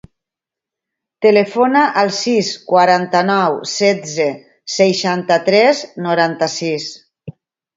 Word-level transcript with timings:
Telefona 1.25 1.83
al 2.03 2.09
sis, 2.21 2.49
quaranta-nou, 2.71 3.59
setze, 3.73 4.27
seixanta-tres, 4.79 5.85
noranta-sis. 6.07 6.91